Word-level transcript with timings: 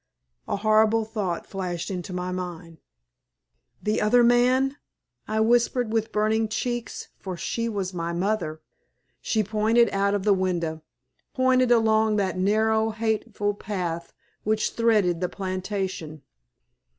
A 0.47 0.55
horrible 0.55 1.05
thought 1.05 1.45
flashed 1.45 1.91
into 1.91 2.11
my 2.11 2.31
mind. 2.31 2.79
"The 3.83 4.01
other 4.01 4.23
man," 4.23 4.77
I 5.27 5.39
whispered, 5.41 5.93
with 5.93 6.11
burning 6.11 6.47
cheeks, 6.49 7.09
for 7.19 7.37
she 7.37 7.69
was 7.69 7.93
my 7.93 8.11
mother. 8.11 8.63
She 9.21 9.43
pointed 9.43 9.91
out 9.91 10.15
of 10.15 10.23
the 10.23 10.33
window 10.33 10.81
pointed 11.35 11.71
along 11.71 12.15
that 12.15 12.35
narrow, 12.35 12.89
hateful 12.89 13.53
path 13.53 14.11
which 14.43 14.71
threaded 14.71 15.19
the 15.21 15.29
plantation. 15.29 16.23